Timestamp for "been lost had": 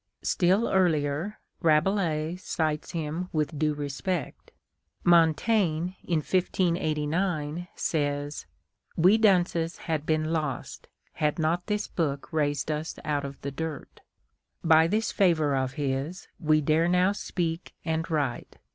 10.07-11.37